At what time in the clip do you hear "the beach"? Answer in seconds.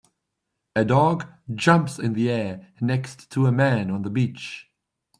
4.01-4.67